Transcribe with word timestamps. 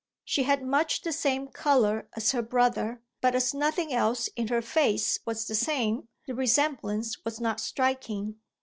She 0.25 0.41
had 0.45 0.63
much 0.63 1.03
the 1.03 1.11
same 1.11 1.49
colour 1.49 2.07
as 2.15 2.31
her 2.31 2.41
brother, 2.41 3.03
but 3.21 3.35
as 3.35 3.53
nothing 3.53 3.93
else 3.93 4.29
in 4.29 4.47
her 4.47 4.63
face 4.63 5.19
was 5.27 5.45
the 5.45 5.53
same 5.53 6.07
the 6.25 6.33
resemblance 6.33 7.23
was 7.23 7.39
not 7.39 7.59
striking. 7.59 8.37